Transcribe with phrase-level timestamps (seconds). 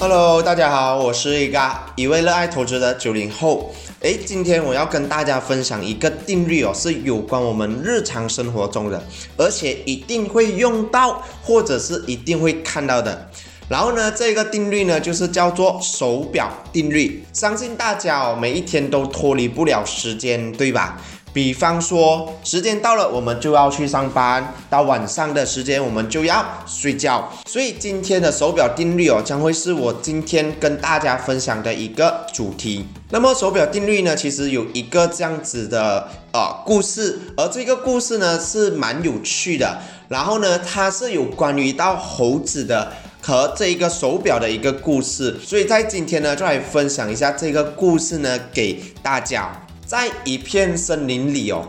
[0.00, 1.60] Hello，大家好，我是一个
[1.96, 3.74] 一位热爱投资的九零后。
[3.98, 9.02] 诶，今天我要跟大家分享一个定律哦，是有关我们日常生活中的，
[9.36, 13.28] 而且一定会用到，或者是一定会看到的。
[13.68, 17.24] 然后呢，这个定律呢，就是叫做手表定律。
[17.32, 21.00] 相信大家哦，每一天都脱离不了时间，对吧？
[21.38, 27.32] 比方说，时间到了，我们就要去上班；到晚上的时间，我们就要睡觉。
[27.46, 32.84] 所以今天的手表定律哦，将会是我今天跟大家分享的一个主题。
[33.10, 39.78] 那么手表定律呢，其实有一个这样子的呃故事，而这个故事呢是蛮有趣的。
[40.08, 42.92] 然后呢，它是有关于到猴子的。
[43.20, 49.67] 和这一个手表的一个故事，所以在今天呢，就来分享一下这个故事呢，给大家。
[49.88, 51.66] 在一片森林里哦，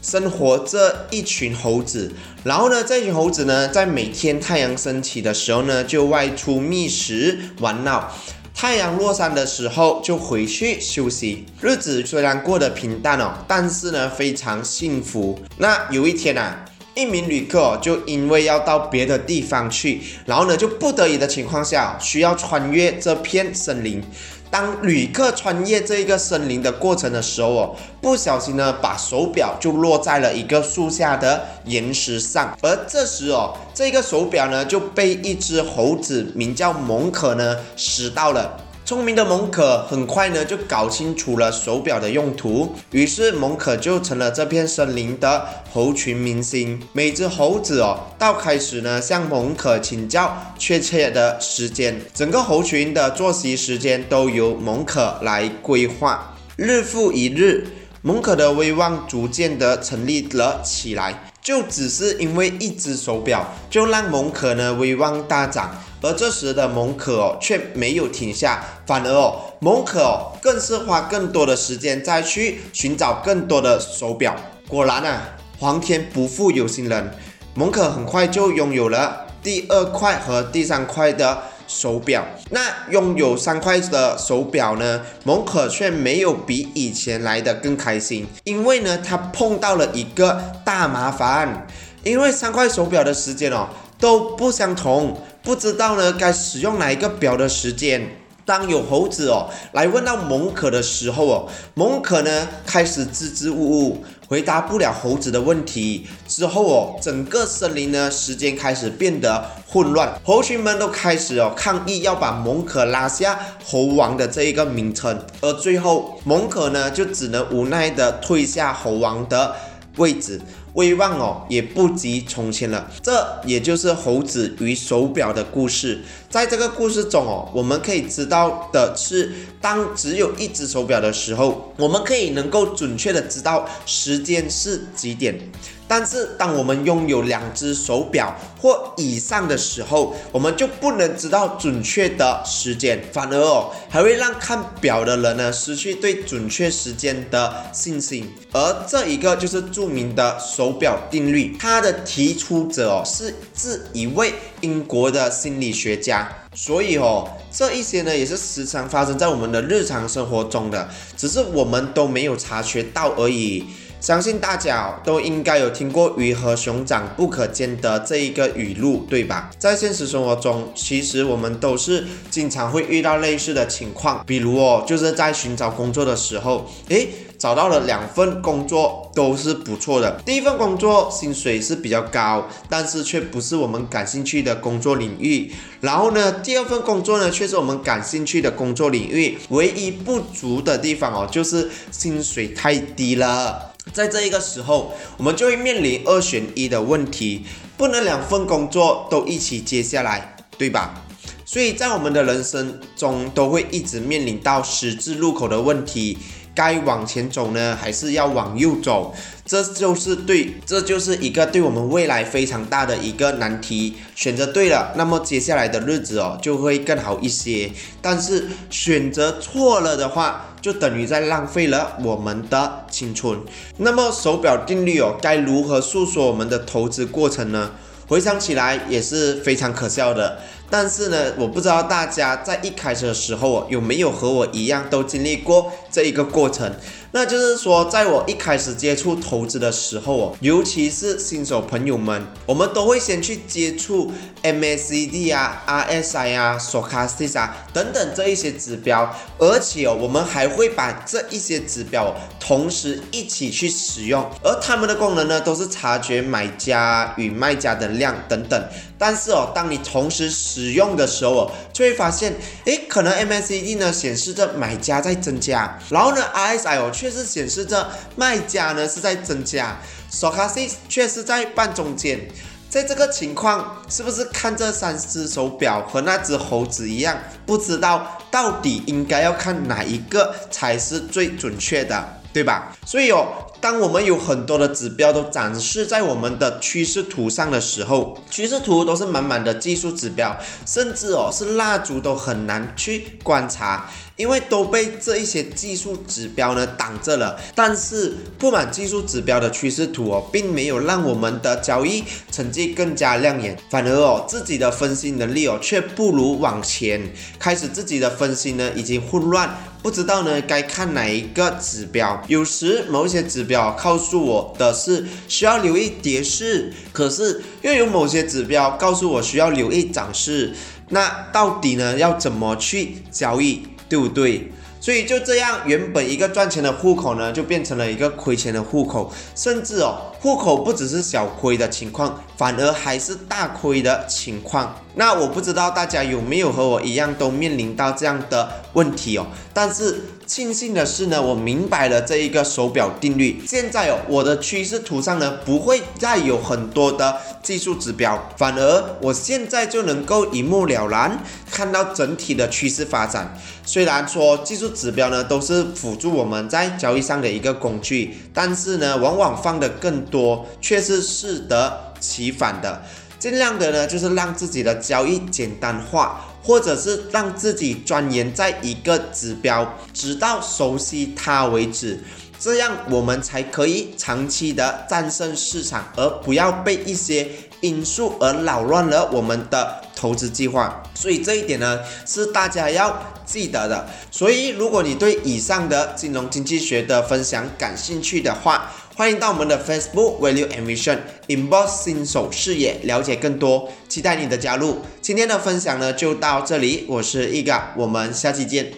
[0.00, 2.10] 生活着一群猴子。
[2.42, 8.10] 然后呢，这群猴子呢，在每天太阳升起的时候呢，就外出觅食玩闹；
[8.54, 11.44] 太阳落山的时候，就回去休息。
[11.60, 15.38] 日子虽然过得平淡哦，但是呢，非常幸福。
[15.58, 16.64] 那有一天啊。
[16.94, 24.02] 一名旅客就因为要到别的地方去，然后呢，就不得已的情况下需要穿越这片森林。
[24.50, 32.56] 当旅客穿越这一个森林的过程的时候哦，不小心呢，把手表就落在了一个树下的岩石上。
[32.62, 38.58] 而这时哦，这个手表呢就被一只猴子名叫蒙可呢拾到了。
[38.88, 46.80] 聪明的蒙可很快呢就搞清楚了手表的用途，于是蒙可就成了这片森林的猴群明星。
[46.94, 56.34] 每只猴子哦，到开始呢向蒙可请教确切的时间，整个猴群的作息时间都由蒙可来规划。
[56.56, 57.66] 日复一日，
[58.00, 61.24] 蒙可的威望逐渐的成立了起来。
[61.40, 65.74] 就只是因为一只手表，就让蒙可呢威望大涨。
[66.00, 74.36] 而这时的蒙可哦却没有停下，反而哦蒙可更是花更多的时间再去寻找更多的手表。
[74.68, 75.22] 果然啊，
[75.58, 77.10] 皇天不负有心人，
[77.54, 82.24] 蒙可很快就拥有了第二块和第三块的手表。
[82.50, 82.60] 那
[82.90, 91.66] 拥有三块的手表呢，蒙可却没有比以前来的更开心，因为呢他碰到了一个大麻烦，
[92.04, 95.18] 因为三块手表的时间哦都不相同。
[95.48, 98.06] 不知道呢，该使用哪一个表的时间？
[98.44, 106.06] 当有猴子哦来问到蒙可的时候哦，蒙可呢开始支支吾吾，回答不了猴子的问题。
[106.26, 119.56] 之后哦，整个森林呢时间开始变得混乱，猴群们都开始哦抗议要把蒙可拉下猴王的这一个名称，而最后蒙可呢就只能无奈的退下猴王的
[119.96, 120.42] 位置。
[120.78, 126.02] 威望哦也不及从前了，这也就是猴子与手表的故事。
[126.30, 135.50] 在这个故事中哦，我们可以知道的是，当只有一只手表的时候，我们可以能够准确的知道时间是几点。
[135.90, 148.30] 但是当我们拥有两只手表或以上的时候，我们就不能知道准确的时间，反而哦还会让看表的人呢失去对准确时间的信心。
[148.52, 156.28] 而这一个就是著名的手手表定律，它的提出者哦是自一位英国的心理学家。
[156.54, 163.64] 所以哦，这一些呢也是时常发生在我们的日常生活中的，只是我们都没有察觉到而已。
[164.00, 169.50] 相信大家都应该有听过“鱼和熊掌不可兼得”这一个语录，对吧？
[169.58, 177.08] 在现实生活中，其实我们都是经常会遇到类似的情况，比如哦，就是在寻找工作的时候，诶。
[177.38, 180.20] 找到了两份工作都是不错的。
[180.26, 185.52] 第一份工作薪水是比较高，但是却不是我们感兴趣的工作领域。
[185.80, 189.38] 然后呢，第二份工作呢却是我们感兴趣的工作领域。
[189.50, 193.72] 唯一不足的地方哦，就是薪水太低了。
[193.92, 197.44] 在这一个时候，我们就会面临二选一的问题，
[197.76, 201.04] 不能两份工作都一起接下来，对吧？
[201.46, 206.18] 所以在我们的人生中，都会一直面临到十字路口的问题。
[206.58, 209.14] 该往前走呢，还是要往右走？
[209.46, 213.94] 这就是对，这就是一个对我们未来非常大的一个难题。
[214.16, 217.70] 选择对了，那么接下来的日子哦就会更好一些。
[218.02, 223.38] 但是选择错了的话，就等于在浪费了我们的青春。
[223.76, 227.70] 那么手表定律哦，该如何诉说我们的投资过程呢？
[228.08, 230.38] 回想起来也是非常可笑的。
[230.70, 236.72] 但是呢，我不知道大家在一开始的时候有没有和我一样都经历过这一个过程。
[237.10, 244.12] 那就是说，在我一开始接触投资的时候哦，尤其是新手朋友们，我们都会先去接触
[244.42, 258.62] MACD 啊、RSI 啊、Stochastic 啊等等这一些指标，而且哦，我们还会把这一些指标同时一起去使用，而它们的功能呢，都是察觉买家与卖家的量等等。
[258.98, 269.78] 但是哦，当你同时使用的时候哦，就会发现，诶，可能 MACD 呢显示着买家在增加，然后呢 RSI 哦却是显示着卖家呢是在增加
[270.12, 272.28] ，Stochastic 却是在半中间。
[272.68, 277.16] 在这个情况，是不是看这三只手表和那只猴子一样，
[277.46, 282.76] 不知道到底应该要看哪一个才是最准确的，对吧？
[282.84, 283.44] 所以哦。
[283.60, 297.38] 当我们有很多的指标都展示在我们的趋势图上的时候，趋势图都是满满的技术指标，甚至哦是蜡烛都很难去观察，因为都被这一些技术指标呢挡着了。
[297.54, 309.58] 但是布满技术指标的趋势图哦，并没有让我们的交易成绩更加亮眼，反而哦自己的分析能力哦却不如往前，开始自己的分析呢已经混乱。
[309.80, 312.20] 不知道呢，该看哪一个指标？
[312.26, 320.54] 有时某一些指表告诉我的是需要留意跌势，可是又有某些指标告诉我需要留意涨势。
[320.90, 324.52] 那到底呢，要怎么去交易，对不对？
[324.80, 334.74] 所以就这样，原本一个赚钱的户口呢，就变成了一个亏钱的户口，甚至哦，户口不只是小亏的情况，反而还是大亏的情况。
[334.94, 340.02] 那我不知道大家有没有和我一样都面临到这样的问题哦，但是。
[340.28, 343.42] 庆幸的是呢，我明白了这一个手表定律。
[343.48, 351.18] 现在哦，我的趋势图上呢，不会再有很多的技术指标，反而我现在就能够一目了然
[351.50, 353.34] 看到整体的趋势发展。
[353.64, 362.82] 虽然说技术指标呢都是辅助我们在交易上的一个工具，但是呢，往往放的更多却是适得其反的。
[363.18, 366.24] 尽量的呢，就是让自己的交易简单化。
[366.40, 372.02] 或者是让自己钻研在一个指标，直到熟悉它为止，
[372.40, 377.28] 这样我们才可以长期的战胜市场，而不要被一些
[377.60, 380.82] 因素而扰乱了我们的投资计划。
[380.94, 383.86] 所以这一点呢，是大家要记得的。
[384.10, 394.78] 所以如果你对以上的金融经济学的分享感兴趣的话，欢迎到我们的 Facebook Value and Vision Inbox 新手视野了解更多，期待你的加入。
[395.00, 398.72] 今天的分享呢就到这里，我是 Ega，我们下期见。